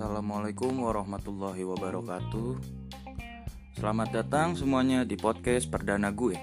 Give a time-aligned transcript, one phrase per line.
[0.00, 2.56] Assalamualaikum warahmatullahi wabarakatuh.
[3.76, 6.40] Selamat datang semuanya di podcast perdana gue.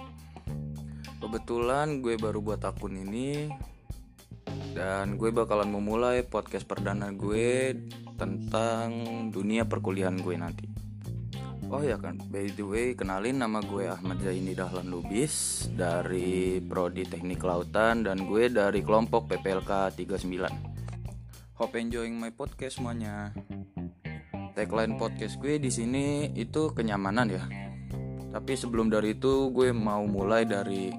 [1.17, 3.49] Kebetulan gue baru buat akun ini
[4.77, 7.73] Dan gue bakalan memulai podcast perdana gue
[8.21, 8.93] Tentang
[9.33, 10.69] dunia perkuliahan gue nanti.
[11.73, 17.09] Oh ya kan, by the way kenalin nama gue Ahmad Zaini Dahlan Lubis Dari Prodi
[17.09, 20.76] Teknik Lautan Dan gue dari kelompok PPLK 39
[21.57, 23.33] Hope enjoying my podcast semuanya.
[24.53, 27.49] Tagline podcast gue di sini itu kenyamanan ya.
[28.29, 30.93] Tapi sebelum dari itu gue mau mulai dari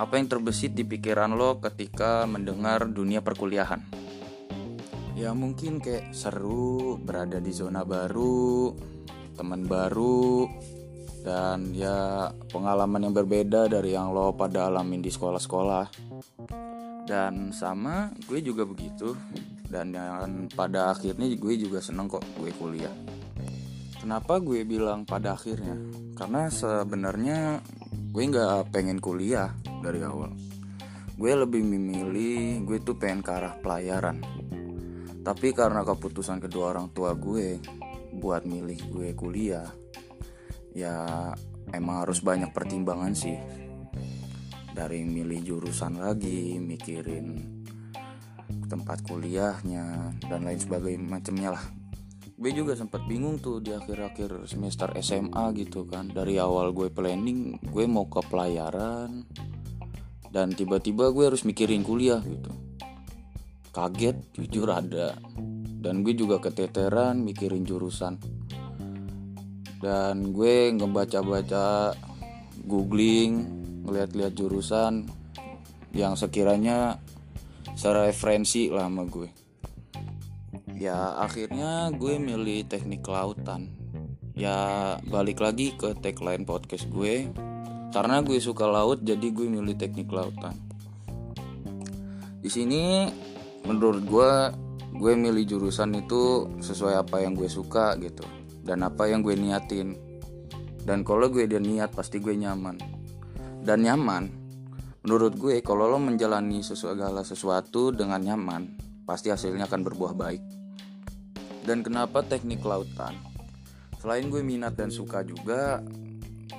[0.00, 3.84] apa yang terbesit di pikiran lo ketika mendengar dunia perkuliahan.
[5.12, 8.72] Ya mungkin kayak seru, berada di zona baru,
[9.36, 10.48] teman baru,
[11.20, 15.84] dan ya pengalaman yang berbeda dari yang lo pada alamin di sekolah-sekolah
[17.10, 19.18] dan sama gue juga begitu.
[19.66, 22.94] Dan yang pada akhirnya gue juga seneng kok gue kuliah.
[23.98, 25.74] Kenapa gue bilang pada akhirnya?
[26.14, 27.58] Karena sebenarnya
[28.14, 29.50] gue nggak pengen kuliah
[29.82, 30.30] dari awal.
[31.18, 34.22] Gue lebih memilih gue tuh pengen ke arah pelayaran.
[35.20, 37.58] Tapi karena keputusan kedua orang tua gue
[38.10, 39.70] buat milih gue kuliah
[40.74, 41.30] ya
[41.74, 43.34] emang harus banyak pertimbangan sih
[44.80, 47.36] dari milih jurusan lagi mikirin
[48.64, 51.64] tempat kuliahnya dan lain sebagainya macamnya lah.
[52.40, 56.08] Gue juga sempat bingung tuh di akhir-akhir semester SMA gitu kan.
[56.08, 59.28] Dari awal gue planning gue mau ke pelayaran
[60.32, 62.48] dan tiba-tiba gue harus mikirin kuliah gitu.
[63.76, 65.12] Kaget jujur ada.
[65.80, 68.16] Dan gue juga keteteran mikirin jurusan.
[69.76, 71.92] Dan gue ngebaca-baca
[72.64, 75.08] googling ngeliat-liat jurusan
[75.90, 77.00] yang sekiranya
[77.74, 79.28] sereferensi lah sama gue.
[80.80, 83.68] Ya akhirnya gue milih teknik kelautan.
[84.32, 87.28] Ya balik lagi ke tagline podcast gue.
[87.90, 90.56] Karena gue suka laut jadi gue milih teknik kelautan.
[92.40, 93.10] Di sini
[93.66, 94.30] menurut gue
[94.90, 98.24] gue milih jurusan itu sesuai apa yang gue suka gitu.
[98.64, 99.98] Dan apa yang gue niatin.
[100.80, 102.99] Dan kalau gue udah niat pasti gue nyaman
[103.64, 104.32] dan nyaman.
[105.00, 108.76] Menurut gue kalau lo menjalani segala sesuatu dengan nyaman
[109.08, 110.42] pasti hasilnya akan berbuah baik.
[111.64, 113.16] Dan kenapa teknik lautan?
[114.00, 115.80] Selain gue minat dan suka juga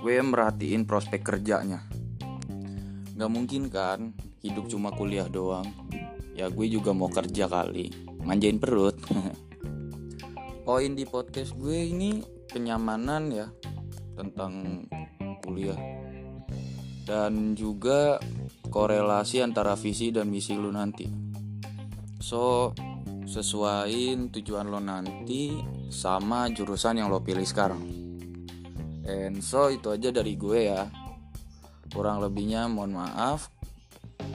[0.01, 1.85] gue merhatiin prospek kerjanya.
[3.17, 5.65] Gak mungkin kan hidup cuma kuliah doang.
[6.33, 7.93] Ya gue juga mau kerja kali.
[8.25, 8.97] Manjain perut.
[10.65, 13.47] Poin di podcast gue ini kenyamanan ya
[14.17, 14.85] tentang
[15.41, 16.00] kuliah
[17.05, 18.21] dan juga
[18.69, 21.05] korelasi antara visi dan misi lu nanti.
[22.21, 22.71] So,
[23.25, 25.55] sesuaiin tujuan lo nanti
[25.89, 27.83] sama jurusan yang lo pilih sekarang.
[29.07, 30.85] And so itu aja dari gue ya.
[31.91, 33.51] Kurang lebihnya mohon maaf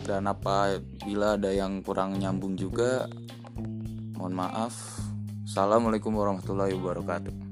[0.05, 3.09] dan apabila ada yang kurang nyambung juga
[4.19, 4.75] mohon maaf.
[5.47, 7.46] Assalamualaikum warahmatullahi wabarakatuh.